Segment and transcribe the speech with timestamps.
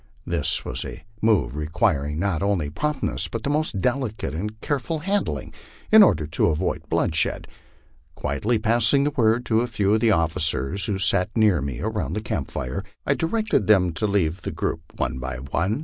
[0.25, 5.53] This was a move requiring not only promptness but most delicate and careful handling,
[5.91, 7.47] in order to avoid bloodshed.
[8.15, 12.13] Quietly passing the word to a few of the officers who sat near me around
[12.13, 15.41] the camp fire, I directed them to leave the group one by one, MY LIFE
[15.41, 15.79] OX THE PLAINS.